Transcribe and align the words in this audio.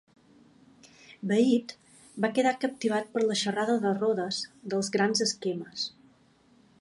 Beit 1.31 1.73
va 2.25 2.31
quedar 2.39 2.55
captivat 2.63 3.13
per 3.17 3.25
la 3.27 3.37
xerrada 3.43 3.77
de 3.85 3.93
Rhodes 3.99 4.43
dels 4.75 4.93
"grans 4.97 5.23
esquemes". 5.27 5.85